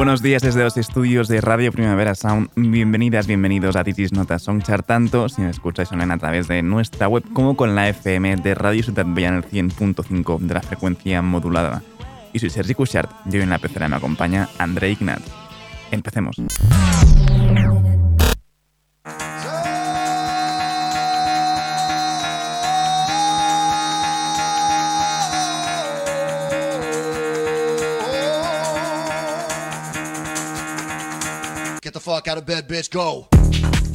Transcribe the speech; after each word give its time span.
Buenos 0.00 0.22
días 0.22 0.40
desde 0.40 0.64
los 0.64 0.78
estudios 0.78 1.28
de 1.28 1.42
Radio 1.42 1.72
Primavera 1.72 2.14
Sound. 2.14 2.48
Bienvenidas, 2.56 3.26
bienvenidos 3.26 3.76
a 3.76 3.84
Titis 3.84 4.14
Notas 4.14 4.40
Songchart, 4.44 4.86
tanto 4.86 5.28
si 5.28 5.42
me 5.42 5.50
escucháis 5.50 5.92
online 5.92 6.14
a 6.14 6.16
través 6.16 6.48
de 6.48 6.62
nuestra 6.62 7.06
web 7.06 7.22
como 7.34 7.54
con 7.54 7.74
la 7.74 7.86
FM 7.86 8.36
de 8.36 8.54
Radio 8.54 8.82
Ciudad 8.82 9.04
Bella 9.06 9.28
en 9.28 9.34
el 9.34 9.44
100.5 9.44 10.38
de 10.38 10.54
la 10.54 10.62
frecuencia 10.62 11.20
modulada. 11.20 11.82
Y 12.32 12.38
soy 12.38 12.48
Sergi 12.48 12.72
Cushart 12.72 13.10
y 13.30 13.36
hoy 13.36 13.42
en 13.42 13.50
la 13.50 13.58
pecera 13.58 13.88
me 13.88 13.96
acompaña 13.96 14.48
André 14.56 14.88
Ignat. 14.92 15.20
Empecemos. 15.90 16.36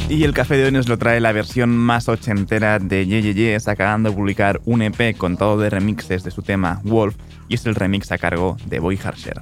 Y 0.08 0.24
el 0.24 0.34
café 0.34 0.56
de 0.58 0.66
hoy 0.66 0.72
nos 0.72 0.88
lo 0.88 0.98
trae 0.98 1.20
la 1.20 1.32
versión 1.32 1.76
más 1.76 2.08
ochentera 2.08 2.78
de 2.78 3.08
Ye. 3.08 3.56
Está 3.56 3.72
acabando 3.72 4.10
de 4.10 4.16
publicar 4.16 4.62
un 4.66 4.84
EP 4.84 5.18
con 5.18 5.36
todo 5.36 5.58
de 5.58 5.72
remixes 5.72 6.24
de 6.24 6.30
su 6.30 6.44
tema 6.44 6.80
Wolf 6.84 7.16
y 7.50 7.56
es 7.56 7.66
el 7.66 7.74
remix 7.74 8.12
a 8.12 8.18
cargo 8.18 8.58
de 8.66 8.80
Boy 8.80 9.00
Harsher. 9.04 9.42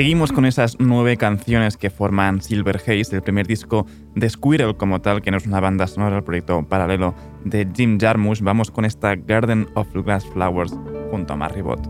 Seguimos 0.00 0.32
con 0.32 0.46
esas 0.46 0.78
nueve 0.78 1.18
canciones 1.18 1.76
que 1.76 1.90
forman 1.90 2.40
Silver 2.40 2.78
Haze, 2.78 3.16
el 3.16 3.20
primer 3.20 3.46
disco 3.46 3.84
de 4.14 4.30
Squirrel 4.30 4.74
como 4.74 5.02
tal, 5.02 5.20
que 5.20 5.30
no 5.30 5.36
es 5.36 5.44
una 5.44 5.60
banda 5.60 5.86
sonora, 5.86 6.16
el 6.16 6.24
proyecto 6.24 6.66
paralelo 6.66 7.14
de 7.44 7.68
Jim 7.76 7.98
Jarmusch. 8.00 8.40
Vamos 8.40 8.70
con 8.70 8.86
esta 8.86 9.14
Garden 9.14 9.68
of 9.74 9.92
Glass 9.92 10.24
Flowers 10.24 10.74
junto 11.10 11.34
a 11.34 11.36
Marribot. 11.36 11.86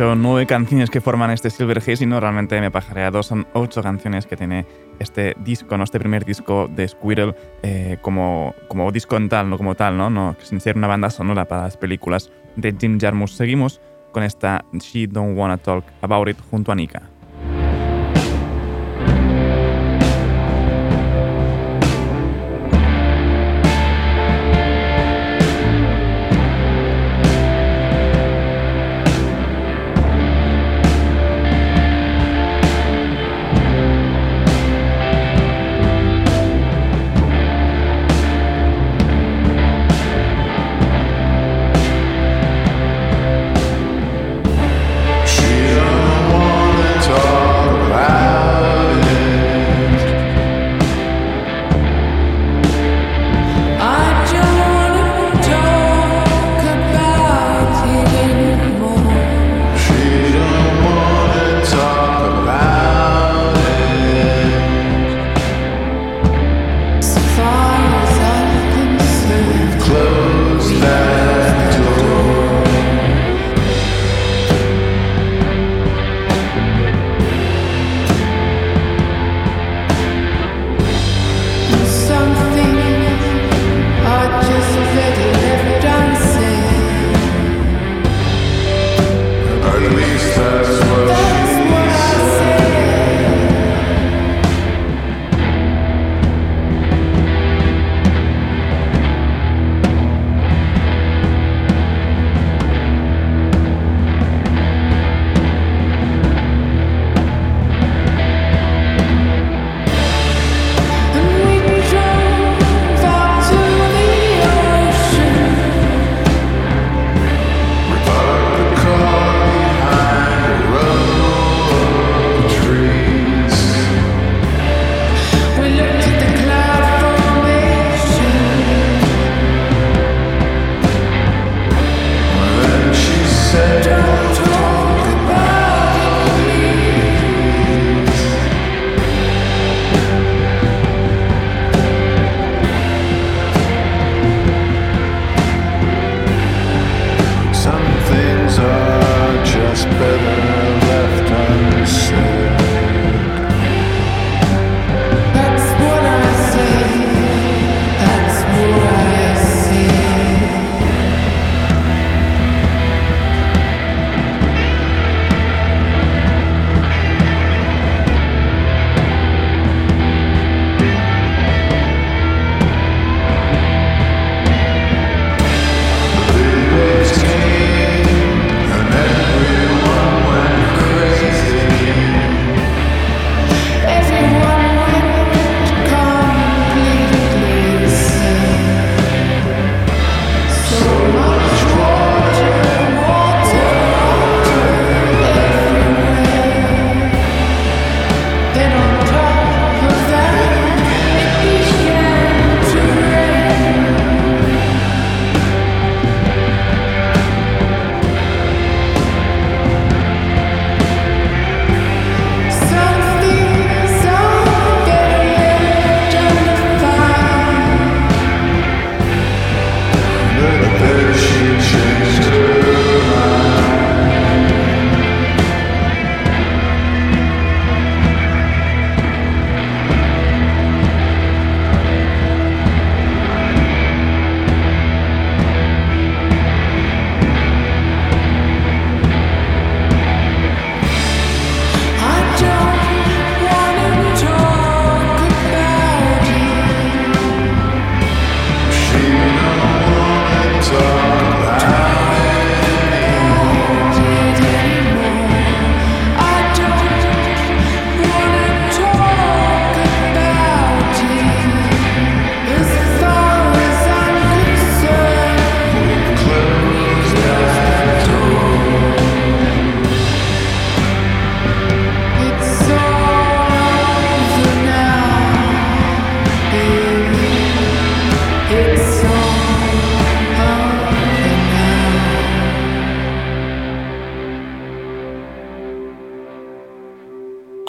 Dicho 0.00 0.14
nueve 0.14 0.46
canciones 0.46 0.88
que 0.88 1.02
forman 1.02 1.30
este 1.30 1.50
Silver 1.50 1.76
Haze 1.76 2.04
y 2.04 2.06
no 2.06 2.18
realmente 2.20 2.58
me 2.58 2.70
pajaré 2.70 3.10
dos. 3.10 3.26
Son 3.26 3.46
ocho 3.52 3.82
canciones 3.82 4.24
que 4.24 4.34
tiene 4.34 4.64
este 4.98 5.34
disco, 5.44 5.76
¿no? 5.76 5.84
este 5.84 5.98
primer 5.98 6.24
disco 6.24 6.70
de 6.74 6.88
Squirrel 6.88 7.34
eh, 7.62 7.98
como, 8.00 8.54
como 8.68 8.90
disco 8.92 9.18
en 9.18 9.28
tal, 9.28 9.50
no 9.50 9.58
como 9.58 9.74
tal, 9.74 9.98
¿no? 9.98 10.08
no 10.08 10.36
sin 10.42 10.58
ser 10.58 10.78
una 10.78 10.86
banda 10.86 11.10
sonora 11.10 11.44
para 11.44 11.64
las 11.64 11.76
películas 11.76 12.32
de 12.56 12.74
Jim 12.80 12.98
Jarmusch. 12.98 13.32
Seguimos 13.32 13.82
con 14.10 14.22
esta 14.22 14.64
She 14.72 15.06
Don't 15.06 15.36
Wanna 15.36 15.58
Talk 15.58 15.84
About 16.00 16.30
It 16.30 16.38
junto 16.50 16.72
a 16.72 16.74
Nika. 16.74 17.02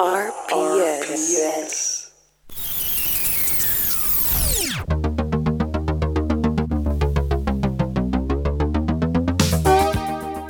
RPS. 0.02 2.12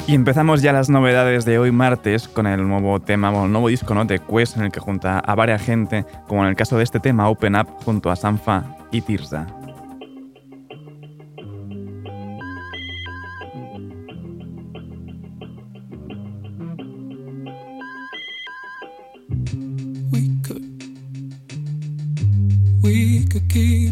Y 0.07 0.15
empezamos 0.15 0.61
ya 0.61 0.71
las 0.71 0.89
novedades 0.89 1.43
de 1.43 1.59
hoy 1.59 1.73
martes 1.73 2.29
con 2.29 2.47
el 2.47 2.65
nuevo 2.65 3.01
tema, 3.01 3.31
o 3.31 3.45
el 3.45 3.51
nuevo 3.51 3.67
disco 3.67 3.93
¿no? 3.93 4.05
de 4.05 4.19
Quest 4.19 4.55
en 4.55 4.63
el 4.63 4.71
que 4.71 4.79
junta 4.79 5.19
a 5.19 5.35
varias 5.35 5.61
gente, 5.61 6.05
como 6.29 6.43
en 6.43 6.49
el 6.49 6.55
caso 6.55 6.77
de 6.77 6.83
este 6.83 7.01
tema 7.01 7.27
Open 7.27 7.57
Up 7.57 7.67
junto 7.83 8.09
a 8.09 8.15
Sanfa 8.15 8.77
y 8.89 9.01
Tirza. 9.01 9.47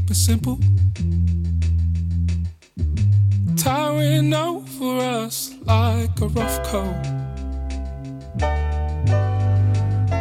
Keep 0.10 0.16
simple. 0.16 0.60
Towering 3.56 4.34
over 4.34 4.98
us 4.98 5.54
like 5.66 6.20
a 6.22 6.28
rough 6.28 6.63
coat. 6.63 6.96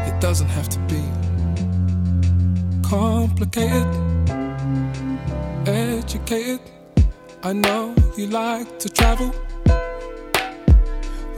It 0.08 0.20
doesn't 0.20 0.48
have 0.48 0.68
to 0.68 0.78
be 0.92 1.02
complicated, 2.82 3.86
educated. 5.66 6.60
I 7.42 7.52
know 7.54 7.94
you 8.16 8.26
like 8.26 8.78
to 8.80 8.88
travel. 8.90 9.32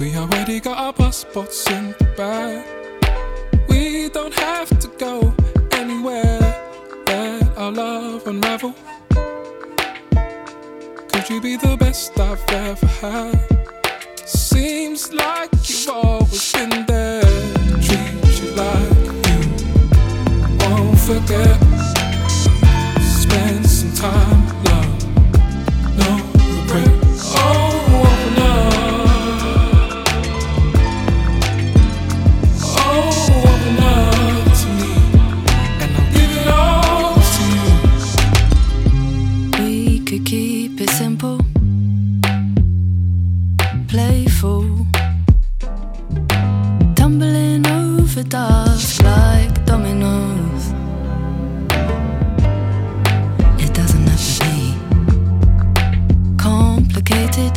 We 0.00 0.16
already 0.16 0.58
got 0.60 0.76
our 0.76 0.92
passports 0.92 1.70
in 1.70 1.94
the 1.98 2.04
bag. 2.16 2.64
We 3.68 4.08
don't 4.08 4.34
have 4.34 4.68
to 4.80 4.88
go 4.98 5.34
anywhere 5.72 6.39
our 7.70 7.76
love 7.76 8.26
unravel. 8.26 8.74
Could 11.08 11.28
you 11.28 11.40
be 11.40 11.56
the 11.56 11.76
best 11.78 12.18
I've 12.18 12.42
ever 12.50 12.86
had? 12.86 13.38
Seems 14.26 15.12
like 15.12 15.50
you've 15.68 15.88
always 15.88 16.52
been 16.52 16.86
there. 16.86 17.22
Treat 17.86 18.42
you 18.42 18.50
like 18.56 19.06
you 19.28 19.40
won't 20.60 20.98
forget. 20.98 21.58
Spend 23.00 23.66
some 23.66 23.92
time, 23.94 24.39
dominoes. 49.70 50.64
It 53.64 53.72
doesn't 53.72 54.06
have 54.12 54.24
to 54.28 54.44
be 54.50 54.60
complicated, 56.36 57.52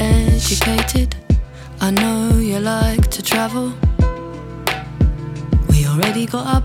educated. 0.00 1.14
I 1.80 1.92
know 1.92 2.38
you 2.38 2.58
like 2.58 3.08
to 3.10 3.22
travel. 3.22 3.72
We 5.68 5.86
already 5.86 6.26
got 6.26 6.44
our 6.52 6.62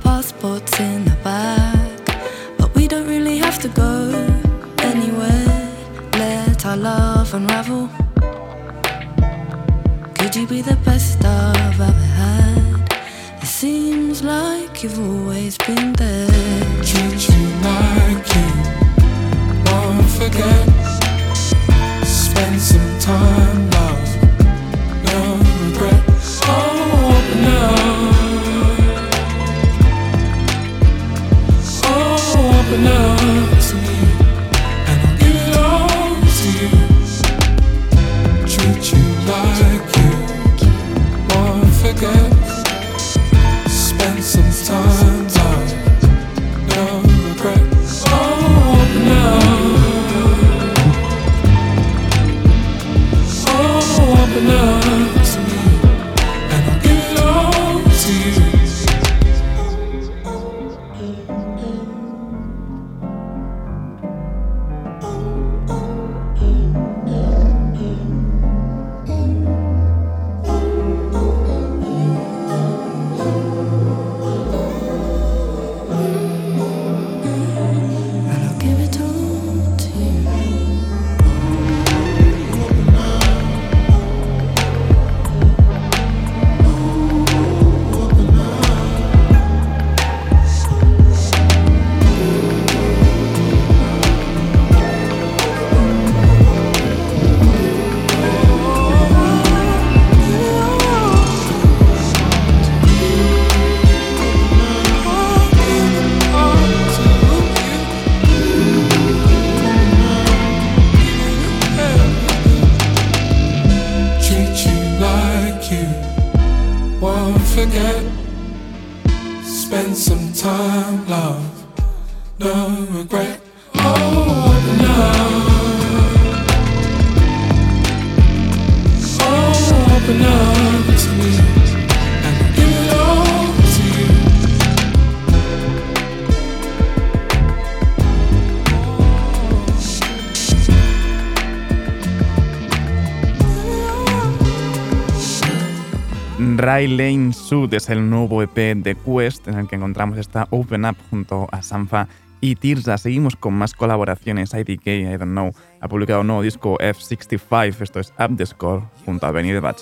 Sud 147.46 147.74
es 147.76 147.90
el 147.92 148.10
nuevo 148.10 148.42
EP 148.42 148.76
de 148.76 148.96
Quest 148.96 149.48
en 149.48 149.60
el 149.60 149.68
que 149.68 149.76
encontramos 149.76 150.18
esta 150.18 150.48
Open 150.50 150.84
Up 150.84 150.98
junto 151.12 151.48
a 151.52 151.62
Sanfa 151.62 152.08
y 152.42 152.56
Tirza. 152.56 152.98
Seguimos 152.98 153.36
con 153.36 153.54
más 153.54 153.76
colaboraciones. 153.76 154.56
IDK, 154.56 154.88
I 154.88 155.18
don't 155.18 155.34
know, 155.34 155.52
ha 155.80 155.88
publicado 155.88 156.22
un 156.22 156.28
nuevo 156.28 156.42
disco 156.42 156.80
F65, 156.80 157.82
esto 157.82 158.00
es 158.00 158.12
Up 158.18 158.36
the 158.36 158.48
Score, 158.48 158.82
junto 159.06 159.28
a 159.28 159.32
Benny 159.32 159.54
to 159.54 159.62
come. 159.62 159.76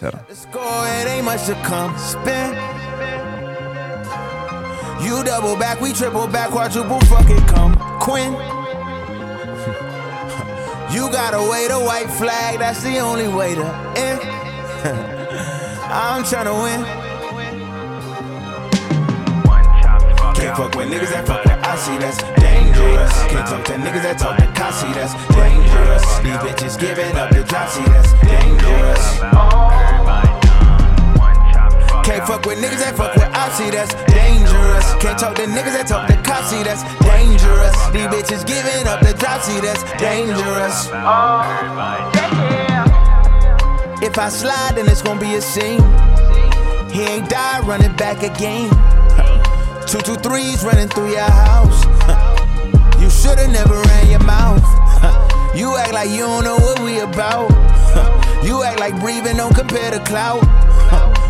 Spin. 1.97 2.53
You 5.01 5.23
double 5.23 5.55
back, 5.55 5.79
we 5.79 5.93
triple 5.93 6.27
back, 6.27 6.49
quadruple 6.49 6.99
fuck 7.07 7.29
it 7.29 7.47
come. 7.47 7.77
Quinn. 8.01 8.33
you 10.91 11.09
gotta 11.09 11.39
wait 11.49 11.71
a 11.71 11.79
white 11.79 12.09
flag, 12.09 12.59
that's 12.59 12.83
the 12.83 12.99
only 12.99 13.29
way 13.29 13.55
to 13.55 13.63
end. 13.95 14.19
I'm 15.89 16.23
tryna 16.23 16.61
win. 16.61 17.02
Can't 20.43 20.57
fuck 20.57 20.75
with 20.75 20.91
niggas 20.91 21.09
that 21.15 21.25
fuck 21.25 21.41
with 21.45 21.55
I 21.63 21.75
see 21.79 21.97
that's 22.03 22.19
dangerous. 22.35 23.15
Can't 23.31 23.47
talk 23.47 23.63
to 23.63 23.79
niggas 23.79 24.03
that 24.03 24.19
talk 24.19 24.35
to 24.35 24.47
Kasi, 24.51 24.91
that's 24.91 25.15
dangerous. 25.31 26.03
These 26.19 26.35
bitches 26.43 26.75
giving 26.77 27.15
up 27.15 27.31
the 27.31 27.47
job, 27.47 27.69
see 27.71 27.87
that's 27.87 28.11
dangerous. 28.27 29.23
Can't 32.03 32.27
fuck 32.27 32.43
with 32.43 32.59
niggas 32.59 32.83
that 32.83 32.91
fuck 32.99 33.15
with 33.15 33.23
I 33.23 33.47
see 33.55 33.71
that's 33.71 33.95
dangerous. 34.11 34.85
Can't 34.99 35.17
talk 35.17 35.35
to 35.39 35.47
niggas 35.47 35.79
that 35.79 35.87
talk 35.87 36.11
to 36.11 36.17
Kasi, 36.27 36.59
that's 36.67 36.83
dangerous. 37.07 37.71
These 37.95 38.11
bitches 38.11 38.43
giving 38.43 38.83
up 38.83 38.99
the 38.99 39.15
job, 39.15 39.39
see 39.47 39.63
that's 39.63 39.87
dangerous. 39.95 40.91
If 44.03 44.19
I 44.19 44.27
slide, 44.27 44.75
then 44.75 44.91
it's 44.91 45.01
gonna 45.01 45.21
be 45.21 45.35
a 45.35 45.41
scene. 45.41 45.79
He 46.91 47.07
ain't 47.07 47.29
die 47.29 47.63
running 47.63 47.95
back 47.95 48.23
again. 48.23 48.92
Two, 49.87 49.99
two, 49.99 50.15
threes 50.15 50.63
running 50.63 50.87
through 50.89 51.11
your 51.11 51.21
house. 51.21 51.85
You 52.99 53.09
shoulda 53.09 53.47
never 53.49 53.81
ran 53.81 54.09
your 54.09 54.23
mouth. 54.23 54.63
You 55.55 55.75
act 55.77 55.93
like 55.93 56.09
you 56.09 56.21
don't 56.21 56.43
know 56.43 56.55
what 56.57 56.79
we 56.79 56.99
about. 56.99 57.51
You 58.45 58.63
act 58.63 58.79
like 58.79 58.99
breathing 58.99 59.37
don't 59.37 59.55
compare 59.55 59.91
to 59.91 59.99
clout. 60.03 60.41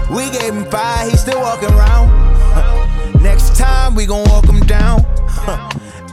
We 0.10 0.30
gave 0.32 0.54
him 0.54 0.66
five, 0.70 1.10
he 1.10 1.18
still 1.18 1.42
walking 1.42 1.70
around. 1.70 2.10
Next 3.22 3.56
time 3.56 3.96
we 3.96 4.06
gon' 4.06 4.24
walk 4.30 4.46
him 4.46 4.60
down. 4.62 5.06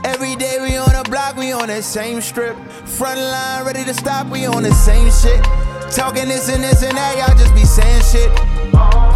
Every 0.03 0.35
day 0.35 0.57
we 0.61 0.77
on 0.77 0.91
the 0.91 1.03
block, 1.09 1.35
we 1.37 1.51
on 1.51 1.67
that 1.67 1.83
same 1.83 2.21
strip. 2.21 2.55
Front 2.85 3.19
line 3.19 3.65
ready 3.65 3.83
to 3.83 3.93
stop, 3.93 4.27
we 4.27 4.45
on 4.45 4.63
the 4.63 4.73
same 4.73 5.11
shit. 5.11 5.43
Talking 5.93 6.27
this 6.27 6.49
and 6.49 6.63
this 6.63 6.83
and 6.83 6.97
that, 6.97 7.17
y'all 7.17 7.37
just 7.37 7.53
be 7.53 7.65
saying 7.65 8.01
shit. 8.03 9.10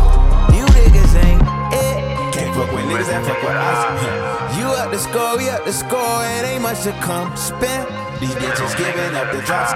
Fuck 2.56 2.72
with 2.72 2.86
niggas 2.86 3.12
that 3.12 3.26
fuck 3.28 3.42
with 3.44 3.52
us. 3.52 4.32
You 4.56 4.68
up 4.68 4.90
the 4.90 4.98
score, 4.98 5.38
we 5.38 5.50
up 5.50 5.66
the 5.66 5.74
score, 5.74 6.24
it 6.40 6.46
ain't 6.48 6.62
much 6.62 6.84
to 6.84 6.94
come. 7.04 7.36
Spend 7.36 7.84
these 8.22 8.34
bitches 8.36 8.78
giving 8.78 9.14
up 9.14 9.30
the 9.34 9.42
drops. 9.42 9.74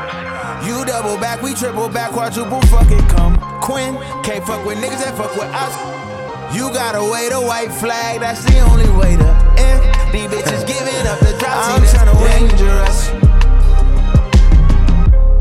You 0.65 0.85
double 0.85 1.17
back, 1.19 1.41
we 1.41 1.53
triple 1.53 1.89
back, 1.89 2.11
quadruple 2.11 2.61
fucking 2.71 3.05
come. 3.09 3.35
Quinn 3.59 3.95
can't 4.23 4.45
fuck 4.45 4.65
with 4.65 4.77
niggas 4.77 5.03
that 5.03 5.17
fuck 5.17 5.35
with 5.35 5.51
us. 5.51 5.75
You 6.55 6.71
gotta 6.71 7.03
wait 7.11 7.31
a 7.33 7.41
white 7.41 7.71
flag, 7.71 8.21
that's 8.21 8.43
the 8.45 8.59
only 8.61 8.89
way 8.97 9.17
to 9.17 9.29
end. 9.59 9.83
These 10.13 10.29
bitches 10.31 10.65
giving 10.65 11.07
up 11.11 11.19
the 11.19 11.35
drops. 11.37 11.67
I'm 11.67 11.83
tryna 11.83 12.15
dangerous. 12.31 13.11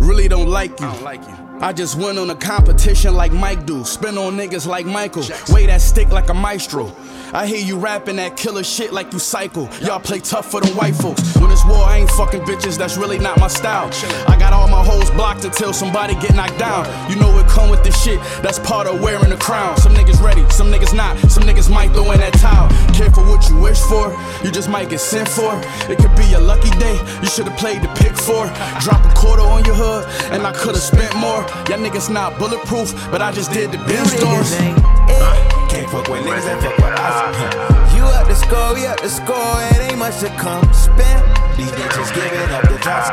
Really 0.02 0.26
don't 0.26 0.48
like 0.48 0.80
you. 0.80 0.86
I 0.86 0.92
don't 0.92 1.04
like 1.04 1.28
you. 1.28 1.37
I 1.60 1.72
just 1.72 1.96
went 1.96 2.18
on 2.18 2.30
a 2.30 2.36
competition 2.36 3.14
like 3.14 3.32
Mike 3.32 3.66
do. 3.66 3.84
Spin 3.84 4.16
on 4.16 4.36
niggas 4.36 4.66
like 4.66 4.86
Michael. 4.86 5.24
Weigh 5.52 5.66
that 5.66 5.80
stick 5.80 6.08
like 6.10 6.28
a 6.28 6.34
maestro. 6.34 6.92
I 7.34 7.46
hear 7.46 7.58
you 7.58 7.76
rapping 7.76 8.16
that 8.16 8.36
killer 8.36 8.62
shit 8.62 8.92
like 8.92 9.12
you 9.12 9.18
cycle. 9.18 9.68
Y'all 9.82 10.00
play 10.00 10.20
tough 10.20 10.50
for 10.50 10.60
the 10.60 10.70
white 10.72 10.94
folks. 10.94 11.36
When 11.36 11.50
it's 11.50 11.64
war, 11.66 11.84
I 11.84 11.98
ain't 11.98 12.10
fucking 12.12 12.42
bitches, 12.42 12.78
that's 12.78 12.96
really 12.96 13.18
not 13.18 13.38
my 13.38 13.48
style. 13.48 13.90
I 14.28 14.38
got 14.38 14.52
all 14.52 14.68
my 14.68 14.82
hoes 14.82 15.10
blocked 15.10 15.44
until 15.44 15.72
somebody 15.72 16.14
get 16.14 16.34
knocked 16.34 16.58
down. 16.58 16.86
You 17.10 17.16
know 17.16 17.36
it 17.38 17.46
come 17.48 17.68
with 17.70 17.82
this 17.84 18.00
shit, 18.02 18.20
that's 18.40 18.58
part 18.60 18.86
of 18.86 19.02
wearing 19.02 19.28
the 19.28 19.36
crown. 19.36 19.76
Some 19.78 19.94
niggas 19.94 20.22
ready, 20.22 20.48
some 20.50 20.70
niggas 20.72 20.94
not. 20.94 21.18
Some 21.30 21.42
niggas 21.42 21.68
might 21.68 21.90
throw 21.90 22.10
in 22.12 22.20
that 22.20 22.34
towel. 22.34 22.70
Careful 22.94 23.24
what 23.24 23.46
you 23.50 23.58
wish 23.58 23.80
for, 23.80 24.16
you 24.42 24.50
just 24.50 24.70
might 24.70 24.88
get 24.88 25.00
sent 25.00 25.28
for. 25.28 25.52
It 25.90 25.98
could 25.98 26.14
be 26.16 26.32
a 26.32 26.40
lucky 26.40 26.70
day, 26.78 26.96
you 27.20 27.28
should've 27.28 27.56
played 27.56 27.82
the 27.82 27.88
pick 27.88 28.16
four. 28.16 28.46
Drop 28.80 29.04
a 29.04 29.12
quarter 29.14 29.42
on 29.42 29.64
your 29.64 29.74
hood, 29.74 30.06
and 30.32 30.46
I 30.46 30.52
could've 30.52 30.80
spent 30.80 31.14
more. 31.16 31.44
Y'all 31.68 31.78
niggas 31.78 32.08
not 32.10 32.38
bulletproof, 32.38 32.92
but 33.10 33.20
I 33.22 33.32
just 33.32 33.52
did 33.52 33.70
the 33.72 33.78
bin 33.86 34.04
stores. 34.06 34.50
Niggas 34.54 34.60
ain't 34.62 34.78
it. 34.78 35.70
Can't 35.70 35.90
fuck 35.90 36.08
with 36.08 36.22
niggas 36.24 36.44
that 36.44 36.58
fuck 36.62 36.76
with 36.78 36.98
us. 36.98 37.94
You 37.94 38.04
up 38.04 38.26
the 38.26 38.34
score, 38.34 38.74
we 38.74 38.86
up 38.86 39.00
the 39.00 39.08
score, 39.08 39.56
it 39.72 39.90
ain't 39.90 39.98
much 39.98 40.18
to 40.20 40.28
come. 40.38 40.62
Spend 40.72 41.22
these 41.56 41.70
bitches 41.72 42.08
giving 42.14 42.50
up 42.54 42.62
the 42.68 42.78
drops. 42.82 43.10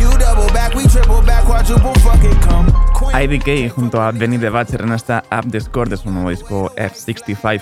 You 0.00 0.10
double 0.18 0.46
back, 0.52 0.74
we 0.74 0.86
triple 0.88 1.22
back, 1.22 1.44
quadruple 1.44 1.94
fucking 2.00 2.38
come. 2.40 2.66
Queen- 2.94 3.14
IDK 3.16 3.70
junto 3.74 4.00
a 4.02 4.12
Benny 4.12 4.38
the 4.38 4.50
Butcher 4.50 4.82
en 4.82 4.92
esta 4.92 5.24
Up 5.32 5.50
the 5.50 5.60
Score 5.60 5.88
de 5.88 5.96
su 5.96 6.10
nuevo 6.10 6.30
disco 6.30 6.72
F65. 6.76 7.60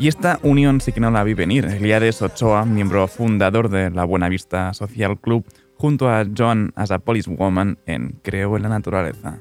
Y 0.00 0.08
esta 0.08 0.38
unión 0.42 0.80
sí 0.80 0.92
que 0.92 1.00
no 1.00 1.10
la 1.10 1.24
vi 1.24 1.34
venir. 1.34 1.64
Eliades 1.66 2.22
Ochoa, 2.22 2.64
miembro 2.64 3.06
fundador 3.08 3.68
de 3.68 3.90
la 3.90 4.04
Buena 4.04 4.28
Vista 4.28 4.72
Social 4.74 5.18
Club, 5.18 5.44
junto 5.78 6.08
a 6.08 6.26
John 6.36 6.72
as 6.74 6.90
a 6.90 6.98
Police 6.98 7.30
Woman 7.30 7.78
en 7.86 8.18
Creo 8.22 8.56
en 8.56 8.62
la 8.64 8.68
Naturaleza. 8.68 9.38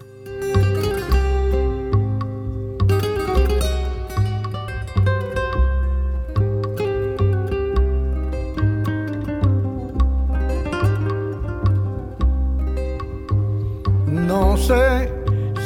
No 14.06 14.58
sé 14.58 15.12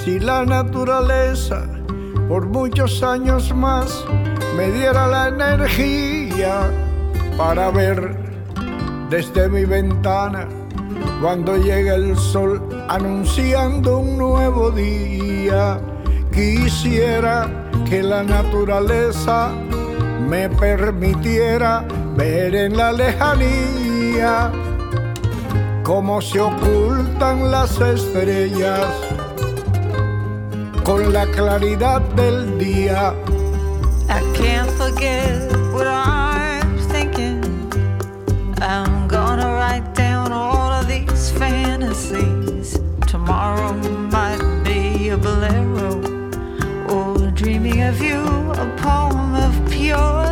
si 0.03 0.19
la 0.19 0.45
naturaleza 0.45 1.67
por 2.29 2.47
muchos 2.47 3.03
años 3.03 3.53
más 3.53 4.05
me 4.55 4.71
diera 4.71 5.07
la 5.07 5.27
energía 5.27 6.71
para 7.37 7.71
ver 7.71 8.17
desde 9.09 9.49
mi 9.49 9.65
ventana 9.65 10.47
cuando 11.21 11.55
llega 11.55 11.95
el 11.95 12.17
sol 12.17 12.59
anunciando 12.89 13.99
un 13.99 14.17
nuevo 14.17 14.71
día. 14.71 15.79
Quisiera 16.33 17.69
que 17.87 18.01
la 18.01 18.23
naturaleza 18.23 19.51
me 20.27 20.49
permitiera 20.49 21.85
ver 22.15 22.55
en 22.55 22.75
la 22.75 22.91
lejanía 22.91 24.51
cómo 25.83 26.21
se 26.21 26.39
ocultan 26.39 27.51
las 27.51 27.79
estrellas 27.79 28.87
con 30.83 31.13
la 31.13 31.25
claridad 31.27 32.01
del 32.15 32.57
día. 32.57 33.13
I 34.09 34.19
can't 34.35 34.69
forget 34.71 35.51
what 35.73 35.87
I'm 35.87 36.30
fantasies. 41.93 42.79
Tomorrow 43.07 43.73
might 44.11 44.63
be 44.63 45.09
a 45.09 45.17
bolero, 45.17 45.99
or 46.89 47.31
dreaming 47.31 47.81
of 47.81 48.01
you, 48.01 48.21
a 48.53 48.75
poem 48.77 49.35
of 49.35 49.71
pure 49.71 50.30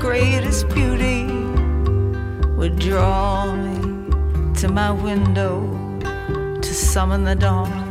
greatest 0.00 0.66
beauty 0.70 1.26
would 2.56 2.78
draw 2.78 3.52
me 3.54 3.76
to 4.54 4.66
my 4.68 4.90
window 4.90 5.60
to 6.62 6.72
summon 6.72 7.22
the 7.22 7.34
dawn, 7.34 7.90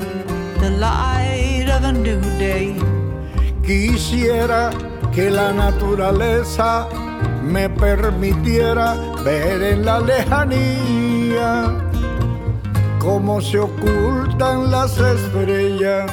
the 0.57 0.71
light 0.71 1.67
of 1.69 1.83
a 1.83 1.91
new 1.91 2.19
day. 2.39 2.73
Quisiera 3.61 4.71
que 5.13 5.29
la 5.29 5.53
naturaleza 5.53 6.89
me 7.43 7.69
permitiera 7.69 8.95
ver 9.23 9.61
en 9.61 9.85
la 9.85 9.99
lejanía 9.99 11.75
cómo 12.97 13.39
se 13.39 13.59
ocultan 13.59 14.71
las 14.71 14.97
estrellas 14.97 16.11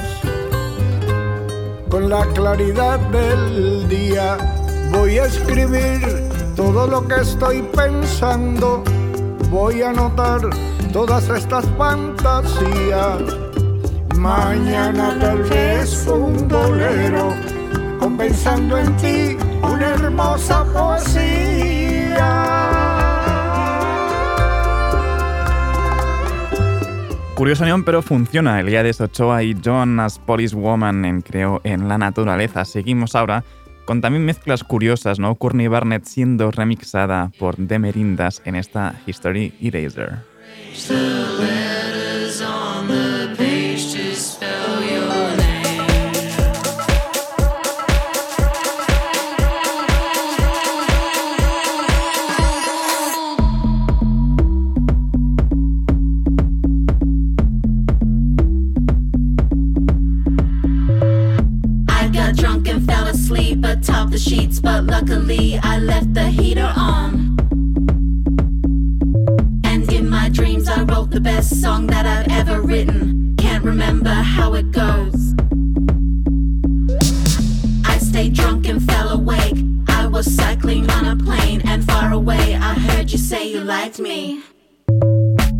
con 1.89 2.07
la 2.07 2.23
claridad 2.35 2.99
del 3.09 3.89
día. 3.89 4.56
Voy 4.91 5.17
a 5.17 5.25
escribir 5.25 6.01
todo 6.55 6.87
lo 6.87 7.07
que 7.07 7.15
estoy 7.21 7.61
pensando, 7.75 8.83
voy 9.49 9.81
a 9.81 9.89
anotar 9.89 10.41
todas 10.93 11.29
estas 11.29 11.65
fantasías. 11.77 13.21
Mañana 14.15 15.17
tal 15.19 15.43
vez 15.43 16.07
un 16.07 16.47
bolero, 16.47 17.33
compensando 17.99 18.77
en 18.77 18.95
ti 18.97 19.37
una 19.61 19.89
hermosa 19.93 20.63
poesía. 20.73 21.67
Curiosa 27.35 27.65
unión, 27.65 27.83
pero 27.83 28.01
funciona. 28.01 28.59
Eliades 28.59 28.99
Ochoa 28.99 29.43
y 29.43 29.55
John 29.63 29.99
as 29.99 30.17
Police 30.17 30.55
Woman 30.55 31.05
en 31.05 31.21
Creo 31.21 31.61
en 31.63 31.87
la 31.87 31.99
Naturaleza. 31.99 32.65
Seguimos 32.65 33.13
ahora 33.13 33.43
con 33.87 34.01
también 34.01 34.25
mezclas 34.25 34.65
curiosas, 34.65 35.17
¿no? 35.17 35.35
Courtney 35.35 35.67
Barnett 35.67 36.03
siendo 36.03 36.51
remixada 36.51 37.31
por 37.39 37.55
The 37.55 37.79
Merindas 37.79 38.41
en 38.43 38.55
esta 38.55 38.99
History 39.07 39.53
Eraser. 39.61 40.17
the 71.17 71.21
best 71.23 71.59
song 71.63 71.87
that 71.87 72.05
I've 72.05 72.27
ever 72.29 72.61
written. 72.61 73.35
Can't 73.37 73.63
remember 73.63 74.13
how 74.13 74.53
it 74.53 74.71
goes. 74.71 75.33
I 77.83 77.97
stayed 77.97 78.35
drunk 78.35 78.67
and 78.67 78.79
fell 78.83 79.09
awake. 79.09 79.57
I 79.87 80.05
was 80.05 80.27
cycling 80.31 80.87
on 80.91 81.05
a 81.07 81.15
plane 81.15 81.63
and 81.65 81.83
far 81.83 82.13
away. 82.13 82.53
I 82.53 82.75
heard 82.75 83.11
you 83.11 83.17
say 83.17 83.51
you 83.51 83.61
liked 83.61 83.97
me. 83.99 84.43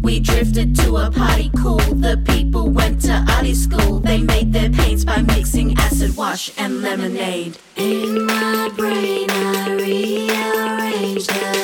We 0.04 0.20
drifted 0.20 0.76
to 0.82 0.98
a 0.98 1.10
party 1.10 1.50
cool. 1.58 1.88
The 2.06 2.22
people 2.28 2.70
went 2.70 3.02
to 3.06 3.26
arty 3.28 3.56
school. 3.56 4.00
They 4.00 4.20
made 4.20 4.54
their 4.54 4.70
paints 4.70 5.04
by 5.06 5.24
mixing 5.24 5.76
acid 5.80 6.16
wash 6.16 6.52
and 6.60 6.84
lemonade. 6.84 7.58
In 7.76 8.28
my 8.28 8.70
brain, 8.78 9.28
I 9.32 9.74
rearranged 9.74 11.32
the 11.32 11.57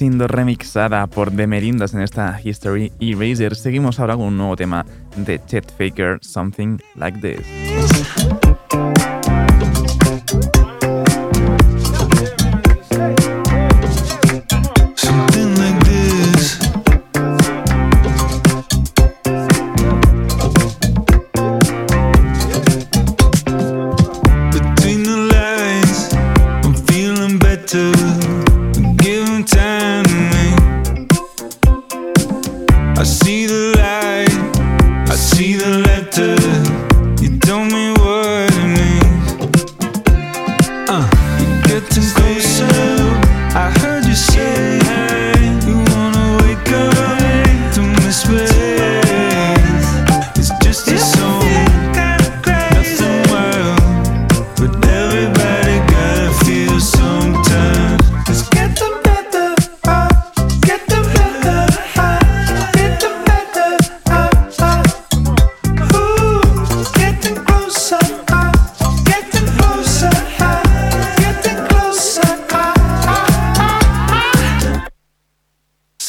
siendo 0.00 0.26
remixada 0.26 1.06
por 1.08 1.30
The 1.30 1.46
Merindas 1.46 1.92
en 1.92 2.00
esta 2.00 2.40
History 2.42 2.90
Eraser, 3.00 3.54
seguimos 3.54 4.00
ahora 4.00 4.16
con 4.16 4.28
un 4.28 4.38
nuevo 4.38 4.56
tema 4.56 4.86
de 5.14 5.38
Chet 5.44 5.70
Faker, 5.76 6.18
Something 6.22 6.78
Like 6.94 7.18
This. 7.18 7.46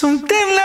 Something 0.02 0.28
tem 0.28 0.61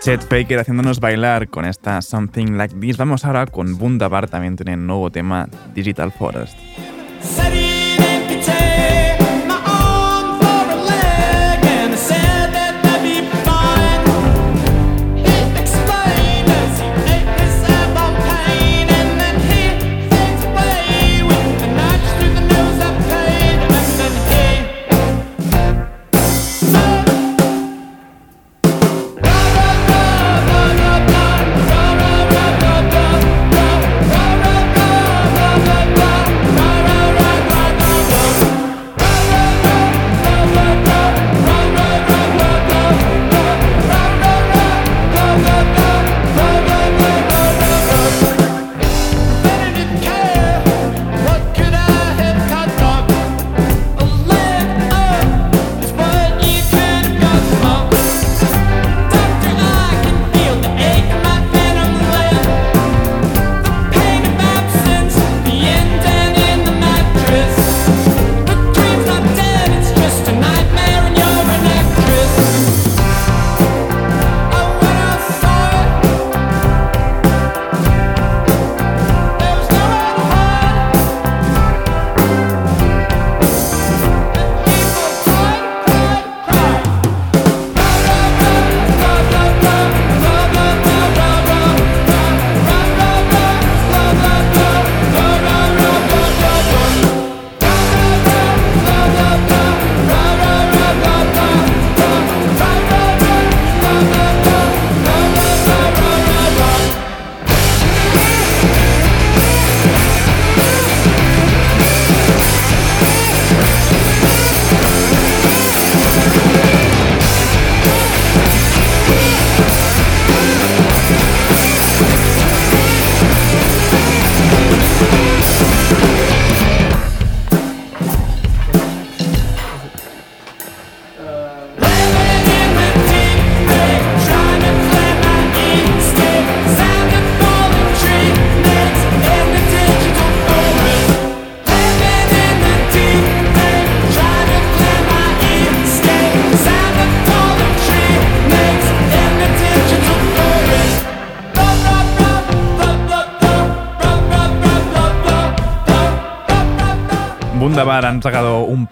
Chet 0.00 0.22
Faker 0.22 0.58
haciéndonos 0.58 1.00
bailar 1.00 1.48
con 1.48 1.64
esta 1.64 2.00
Something 2.00 2.56
Like 2.56 2.74
This. 2.76 2.96
Vamos 2.96 3.24
ahora 3.24 3.46
con 3.46 3.76
Bundabar, 3.76 4.28
también 4.28 4.56
tiene 4.56 4.74
un 4.74 4.86
nuevo 4.86 5.10
tema, 5.10 5.48
Digital 5.74 6.12
Forest. 6.12 6.58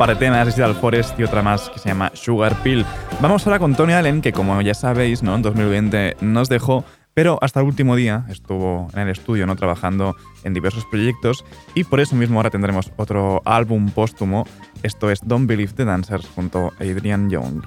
Par 0.02 0.08
de 0.08 0.16
temas, 0.16 0.46
Digital 0.46 0.74
Forest 0.74 1.20
y 1.20 1.22
otra 1.22 1.42
más 1.42 1.70
que 1.70 1.78
se 1.78 1.88
llama 1.88 2.10
Sugar 2.14 2.60
Pill. 2.64 2.84
Vamos 3.20 3.46
ahora 3.46 3.60
con 3.60 3.76
Tony 3.76 3.92
Allen, 3.92 4.20
que 4.20 4.32
como 4.32 4.60
ya 4.60 4.74
sabéis, 4.74 5.22
¿no? 5.22 5.36
en 5.36 5.42
2020 5.42 6.16
nos 6.20 6.48
dejó, 6.48 6.84
pero 7.14 7.38
hasta 7.40 7.60
el 7.60 7.66
último 7.66 7.94
día 7.94 8.24
estuvo 8.28 8.88
en 8.94 9.02
el 9.02 9.10
estudio 9.10 9.46
¿no? 9.46 9.54
trabajando 9.54 10.16
en 10.42 10.54
diversos 10.54 10.86
proyectos 10.86 11.44
y 11.76 11.84
por 11.84 12.00
eso 12.00 12.16
mismo 12.16 12.40
ahora 12.40 12.50
tendremos 12.50 12.90
otro 12.96 13.42
álbum 13.44 13.90
póstumo. 13.90 14.44
Esto 14.82 15.08
es 15.08 15.20
Don't 15.22 15.46
Believe 15.46 15.72
the 15.74 15.84
Dancers 15.84 16.28
junto 16.34 16.72
a 16.80 16.82
Adrian 16.82 17.30
Young. 17.30 17.62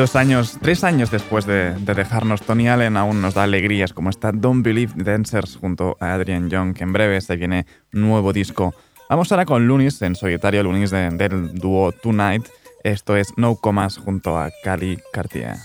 Dos 0.00 0.16
años, 0.16 0.56
tres 0.62 0.82
años 0.82 1.10
después 1.10 1.44
de, 1.44 1.74
de, 1.74 1.92
dejarnos, 1.92 2.40
Tony 2.40 2.70
Allen 2.70 2.96
aún 2.96 3.20
nos 3.20 3.34
da 3.34 3.42
alegrías 3.42 3.92
como 3.92 4.08
esta 4.08 4.32
Don't 4.32 4.64
Believe 4.64 4.94
Dancers 4.96 5.58
junto 5.60 5.98
a 6.00 6.14
Adrian 6.14 6.48
Young, 6.48 6.72
que 6.72 6.84
en 6.84 6.94
breve 6.94 7.20
se 7.20 7.36
viene 7.36 7.66
nuevo 7.92 8.32
disco. 8.32 8.72
Vamos 9.10 9.30
ahora 9.30 9.44
con 9.44 9.66
Lunis, 9.66 10.00
en 10.00 10.14
solitario 10.16 10.62
Lunis 10.62 10.90
de, 10.90 11.10
del 11.10 11.52
dúo 11.52 11.92
Tonight. 11.92 12.48
Esto 12.82 13.14
es 13.14 13.34
No 13.36 13.56
Comas 13.56 13.98
junto 13.98 14.38
a 14.38 14.48
Cali 14.64 14.98
Cartier. 15.12 15.56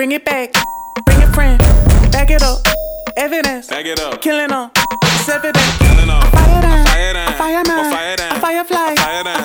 Bring 0.00 0.12
it 0.12 0.24
back, 0.24 0.54
bring 1.04 1.20
it 1.20 1.28
friend. 1.34 1.58
Back 2.10 2.30
it 2.30 2.40
up, 2.40 2.56
evidence. 3.18 3.66
Back 3.66 3.84
it 3.84 4.00
up, 4.00 4.22
killing 4.22 4.48
them. 4.48 4.70
It's 4.74 5.28
evident. 5.28 5.58
Killing 5.76 6.06
them. 6.06 6.22
Fire 6.32 6.62
down, 6.62 6.86
fire 6.86 7.12
down, 7.12 7.32
fire 7.34 7.62
man, 7.66 7.92
fire 7.92 8.16
down, 8.16 8.40
fire 8.40 8.64
fly, 8.64 8.94
fire 8.96 9.24
down, 9.24 9.39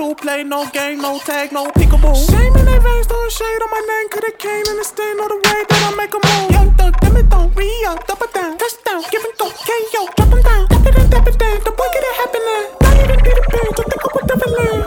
Pikachu 0.00 0.16
play 0.16 0.44
no 0.44 0.66
game, 0.70 0.98
no 0.98 1.18
tag, 1.18 1.52
no 1.52 1.66
peekaboo. 1.66 2.16
Shame 2.30 2.56
in 2.56 2.64
their 2.64 2.80
veins, 2.80 3.06
throwing 3.06 3.30
shade 3.30 3.62
on 3.62 3.70
my 3.70 3.82
name. 3.86 4.08
Could've 4.08 4.38
came 4.38 4.64
in 4.64 4.76
the 4.78 4.84
stand 4.84 5.20
on 5.20 5.28
the 5.28 5.36
way 5.36 5.60
that 5.68 5.82
I 5.84 5.94
make 5.94 6.14
a 6.14 6.20
move. 6.24 6.50
Young 6.50 6.74
thug, 6.74 7.00
give 7.00 7.12
me 7.12 7.22
throw, 7.28 7.48
re 7.48 7.68
up, 7.86 8.06
double 8.06 8.26
down, 8.32 8.56
touchdown, 8.56 9.02
give 9.10 9.24
and 9.24 9.36
go, 9.36 9.50
KO, 9.50 10.08
drop 10.16 10.32
him 10.32 10.42
down, 10.42 10.68
tap 10.68 10.86
it 10.86 10.96
and 10.96 11.10
tap 11.10 11.28
it 11.28 11.38
down. 11.38 11.60
The 11.64 11.70
boy 11.70 11.88
get 11.92 12.04
it 12.08 12.16
happening. 12.16 12.64
Not 12.80 12.96
even 12.96 13.18
did 13.24 13.38
a 13.38 13.44
bang, 13.52 13.72
to 13.76 13.82
think 13.90 14.04
of 14.06 14.12
what 14.14 14.26
devil 14.26 14.79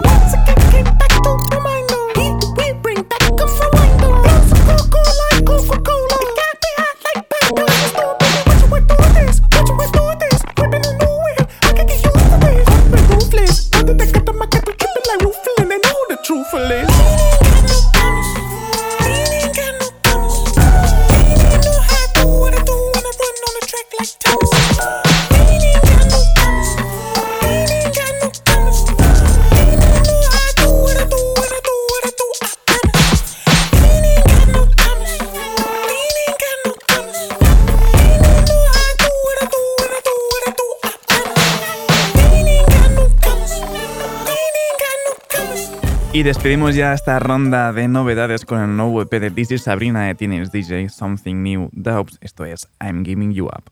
despedimos 46.34 46.74
ya 46.74 46.94
esta 46.94 47.20
ronda 47.20 47.72
de 47.74 47.88
novedades 47.88 48.44
con 48.44 48.60
el 48.60 48.76
nuevo 48.76 49.04
EP 49.04 49.12
de 49.12 49.30
DJ 49.30 49.60
Sabrina 49.60 50.08
de 50.08 50.16
Teenage 50.16 50.50
DJ, 50.52 50.90
Something 50.90 51.44
New 51.44 51.70
Doubts. 51.74 52.18
Esto 52.22 52.44
es 52.44 52.68
I'm 52.82 53.06
Giving 53.06 53.34
You 53.34 53.46
Up. 53.46 53.70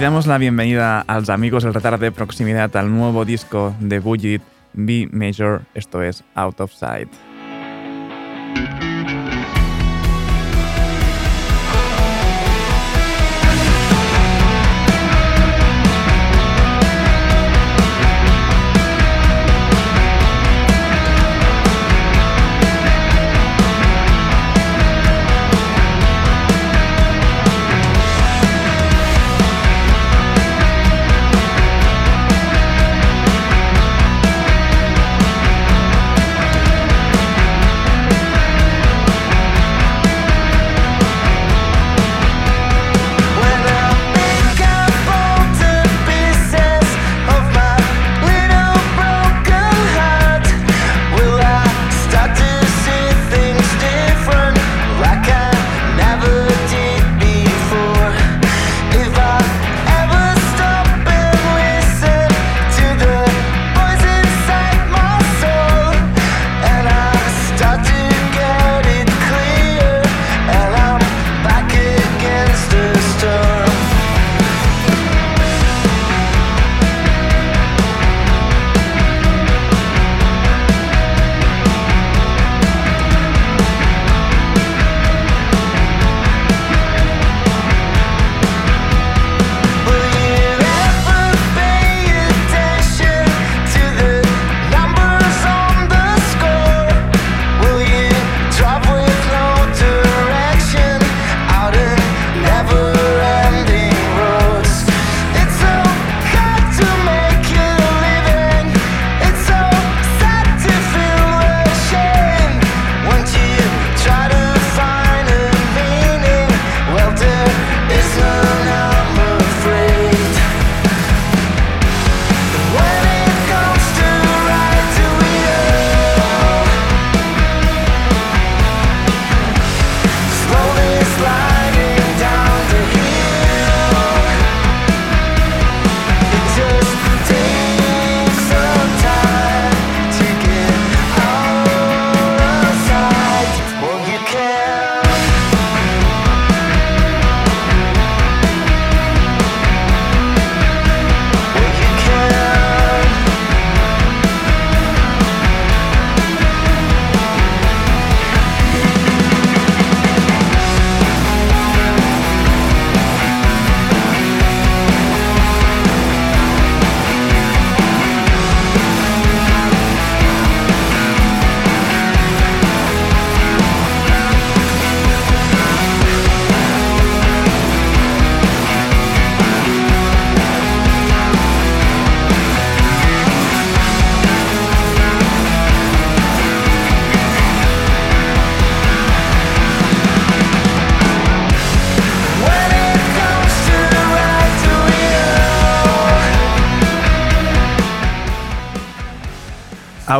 Damos 0.00 0.26
la 0.26 0.38
bienvenida 0.38 1.02
a 1.02 1.20
los 1.20 1.28
amigos 1.28 1.62
del 1.62 1.74
retard 1.74 2.00
de 2.00 2.10
proximidad 2.10 2.74
al 2.74 2.90
nuevo 2.90 3.26
disco 3.26 3.74
de 3.80 3.98
Bullet 3.98 4.40
B 4.72 5.06
Major, 5.12 5.60
esto 5.74 6.02
es 6.02 6.24
Out 6.34 6.58
of 6.62 6.72
Sight. 6.72 7.10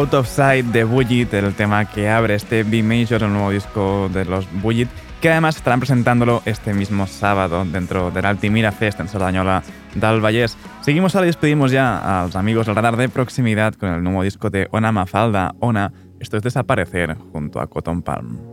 Out 0.01 0.15
of 0.15 0.29
Sight 0.29 0.65
de 0.65 0.85
Bullet, 0.85 1.29
el 1.35 1.53
tema 1.55 1.85
que 1.85 2.09
abre 2.09 2.35
este 2.35 2.63
B 2.63 2.83
Major, 2.83 3.23
el 3.23 3.31
nuevo 3.35 3.51
disco 3.51 4.09
de 4.11 4.25
los 4.25 4.51
Bullet, 4.63 4.89
que 5.21 5.31
además 5.31 5.57
estarán 5.57 5.79
presentándolo 5.79 6.41
este 6.47 6.73
mismo 6.73 7.07
sábado 7.07 7.67
dentro 7.67 8.11
del 8.11 8.25
Altimira 8.25 8.73
Fest 8.73 8.99
en 9.01 9.09
Sardañola 9.09 9.63
del 9.95 10.23
Vallès. 10.23 10.57
Seguimos 10.81 11.15
ahora 11.15 11.27
y 11.27 11.29
despedimos 11.29 11.71
ya 11.71 11.99
a 12.23 12.25
los 12.25 12.35
amigos 12.35 12.65
del 12.65 12.77
radar 12.77 12.97
de 12.97 13.11
proximidad 13.11 13.75
con 13.75 13.91
el 13.91 14.03
nuevo 14.03 14.23
disco 14.23 14.49
de 14.49 14.69
Ona 14.71 14.91
Mafalda, 14.91 15.55
Ona, 15.61 15.93
esto 16.19 16.39
es 16.39 16.43
Desaparecer 16.43 17.19
junto 17.31 17.61
a 17.61 17.67
Cotton 17.67 18.01
Palm. 18.01 18.50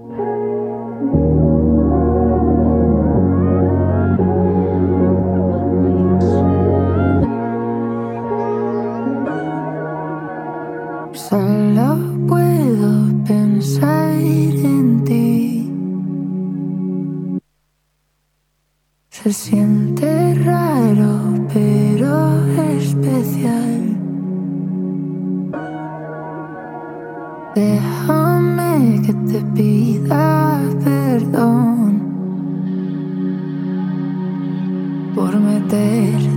Se 19.24 19.34
siente 19.34 20.36
raro, 20.45 21.34
pero 21.51 22.38
especial. 22.78 23.97
Déjame 27.55 29.01
que 29.03 29.13
te 29.13 29.39
pida 29.55 30.59
perdón 30.84 31.99
por 35.15 35.36
meterte 35.39 36.36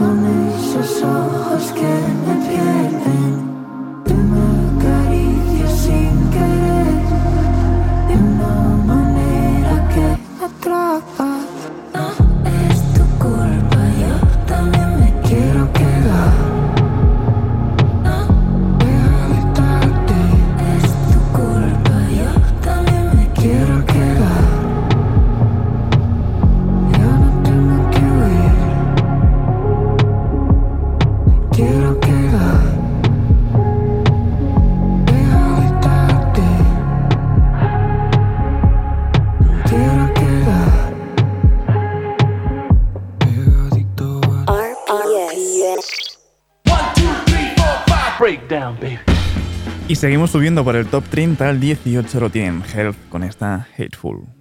Son 0.00 0.24
esos 0.24 1.02
ojos 1.02 1.72
que 1.72 1.82
me 1.82 2.39
seguimos 50.00 50.30
subiendo 50.30 50.64
por 50.64 50.76
el 50.76 50.86
top 50.86 51.04
30, 51.10 51.46
al 51.46 51.60
18 51.60 52.20
lo 52.20 52.30
tienen 52.30 52.62
Health 52.74 52.96
con 53.10 53.22
esta 53.22 53.68
Hateful. 53.76 54.39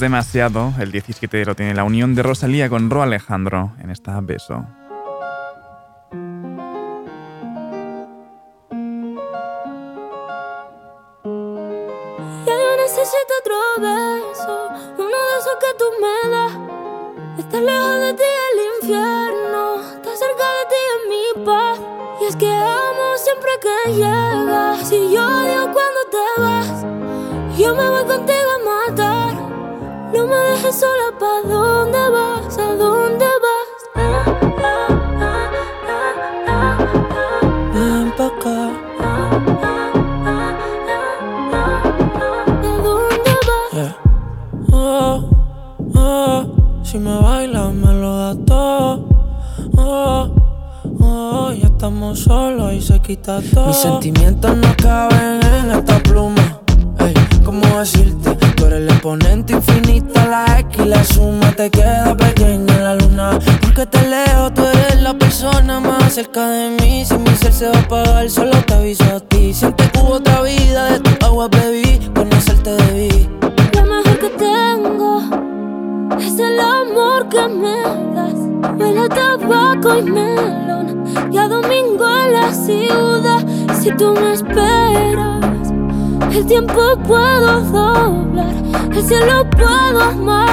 Demasiado, 0.00 0.74
el 0.78 0.92
17 0.92 1.46
lo 1.46 1.54
tiene 1.54 1.74
la 1.74 1.82
unión 1.82 2.14
de 2.14 2.22
Rosalía 2.22 2.68
con 2.68 2.90
Ro 2.90 3.02
Alejandro 3.02 3.72
en 3.82 3.90
esta 3.90 4.20
beso. 4.20 4.66
Ya 12.44 12.52
yo 12.52 12.76
necesito 12.76 13.32
otro 13.40 13.56
beso, 13.80 14.68
uno 14.98 15.06
de 15.06 15.38
esos 15.40 15.56
que 15.60 15.72
tú 15.78 15.84
me 16.00 16.30
das. 16.30 16.52
Estar 17.38 17.62
lejos 17.62 18.00
de 18.00 18.14
ti 18.14 18.30
el 18.52 18.58
infierno, 18.82 19.80
estar 19.80 20.16
cerca 20.16 20.46
de 20.56 20.64
ti 20.68 20.80
es 20.92 21.00
mi 21.08 21.44
paz. 21.44 21.80
Y 22.20 22.24
es 22.26 22.36
que 22.36 22.52
amo 22.52 23.16
siempre 23.16 23.50
que 23.62 23.92
llegas. 23.94 24.88
Si 24.88 25.10
yo 25.10 25.26
odio 25.26 25.72
cuando 25.72 26.00
te 26.10 26.40
vas, 26.40 26.84
yo 27.58 27.74
me 27.74 27.88
voy 27.88 28.04
contigo. 28.04 28.55
No 30.16 30.26
me 30.26 30.34
dejes 30.34 30.76
sola, 30.80 31.12
¿pa' 31.20 31.42
dónde 31.46 31.98
vas? 32.08 32.58
¿A 32.58 32.74
dónde 32.74 33.26
vas? 33.44 33.68
Ven 37.74 38.10
pa' 38.16 38.26
acá. 38.26 38.70
¿A 38.98 39.04
dónde 42.82 43.34
vas? 43.46 43.72
Yeah. 43.74 43.96
Oh, 44.72 45.28
oh, 45.94 46.38
si 46.82 46.98
me 46.98 47.14
bailas 47.20 47.74
me 47.74 47.92
lo 47.92 48.16
das 48.16 48.38
todo. 48.46 49.08
Oh, 49.76 50.30
oh, 51.00 51.52
ya 51.52 51.66
estamos 51.66 52.20
solos 52.20 52.72
y 52.72 52.80
se 52.80 52.98
quita 53.00 53.42
todo. 53.52 53.66
Mis 53.66 53.76
sentimientos 53.76 54.56
no 54.56 54.74
caben 54.82 55.42
en 55.42 55.70
esta 55.72 55.98
pluma. 55.98 56.62
Ey, 57.00 57.12
¿cómo 57.44 57.66
decirte? 57.78 58.34
Tú 58.56 58.64
eres 58.64 58.80
el 58.80 58.88
exponente 58.88 59.60
tiempo 86.46 86.96
puedo 87.06 87.60
doblar. 87.60 88.54
El 88.94 89.02
cielo 89.02 89.44
puedo 89.50 90.00
amarrar 90.00 90.45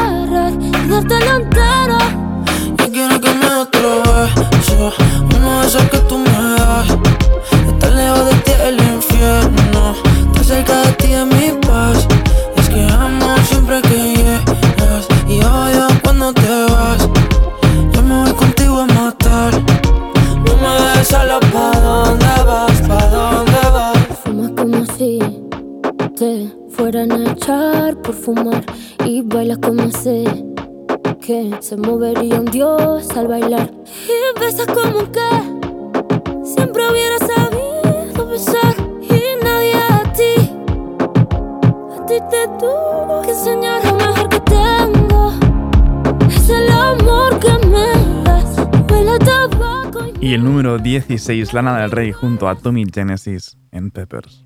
16, 50.84 51.54
Lana 51.54 51.80
del 51.80 51.92
Rey 51.92 52.12
junto 52.12 52.50
a 52.50 52.56
Tommy 52.56 52.86
Genesis 52.94 53.58
en 53.72 53.90
Peppers. 53.90 54.44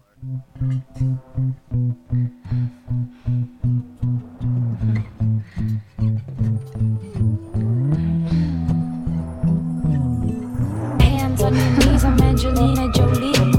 Angelina 12.22 12.92
Jolie. 12.94 13.57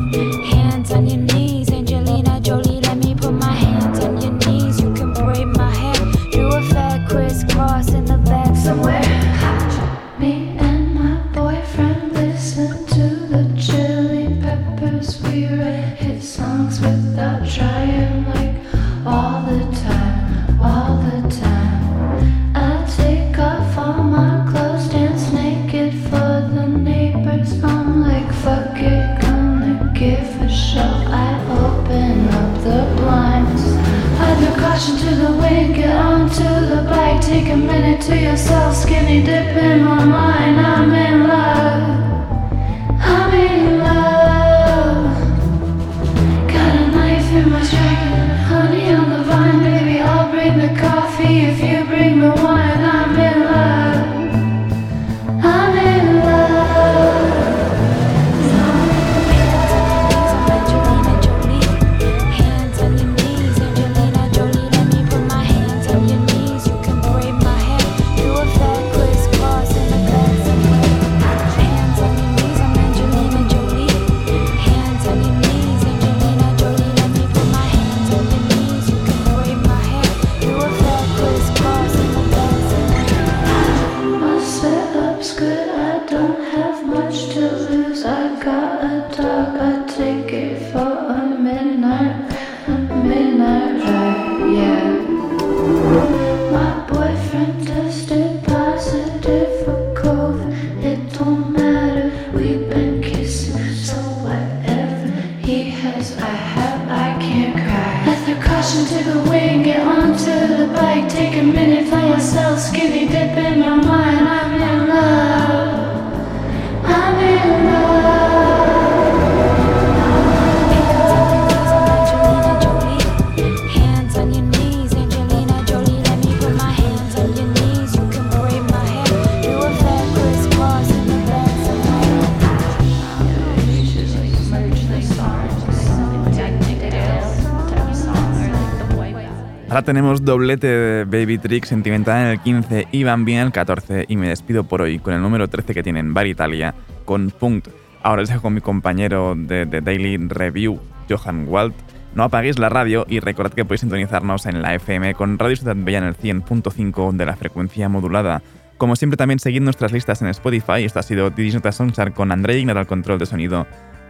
tenemos 139.88 140.22
doblete 140.22 140.66
de 140.66 141.04
Baby 141.06 141.38
Trick 141.38 141.64
Sentimental 141.64 142.20
en 142.20 142.26
el 142.32 142.40
15 142.40 142.88
y 142.92 143.04
Van 143.04 143.24
Bien 143.24 143.38
en 143.38 143.46
el 143.46 143.52
14 143.52 144.04
y 144.06 144.18
me 144.18 144.28
despido 144.28 144.64
por 144.64 144.82
hoy 144.82 144.98
con 144.98 145.14
el 145.14 145.22
número 145.22 145.48
13 145.48 145.72
que 145.72 145.82
tienen 145.82 146.12
Bar 146.12 146.26
Italia 146.26 146.74
con 147.06 147.30
Punkt. 147.30 147.68
Ahora 148.02 148.20
les 148.20 148.28
dejo 148.28 148.42
con 148.42 148.52
mi 148.52 148.60
compañero 148.60 149.34
de, 149.34 149.64
The 149.64 149.80
Daily 149.80 150.18
Review, 150.18 150.78
Johan 151.08 151.46
Walt. 151.48 151.74
No 152.14 152.24
apaguéis 152.24 152.58
la 152.58 152.68
radio 152.68 153.06
y 153.08 153.20
recordad 153.20 153.54
que 153.54 153.64
podéis 153.64 153.80
sintonizarnos 153.80 154.44
en 154.44 154.60
la 154.60 154.74
FM 154.74 155.14
con 155.14 155.38
Radio 155.38 155.56
Ciudad 155.56 155.74
Bella 155.74 155.96
en 155.96 156.04
el 156.04 156.18
100.5 156.18 157.12
de 157.16 157.24
la 157.24 157.36
frecuencia 157.36 157.88
modulada. 157.88 158.42
Como 158.76 158.94
siempre 158.94 159.16
también 159.16 159.38
seguid 159.38 159.62
nuestras 159.62 159.92
listas 159.92 160.20
en 160.20 160.28
Spotify. 160.28 160.84
Esto 160.84 160.98
ha 160.98 161.02
sido 161.02 161.30
Didis 161.30 161.54
Notas 161.54 161.80
con 162.14 162.30
André 162.30 162.58
Ignar 162.58 162.76
al 162.76 162.86
control 162.86 163.18
de 163.18 163.24
sonido. 163.24 163.66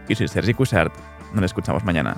Y 0.09 0.15
soy 0.15 0.27
Sergi 0.27 0.53
Cushart. 0.53 0.93
Nos 1.33 1.45
escuchamos 1.45 1.85
mañana. 1.85 2.17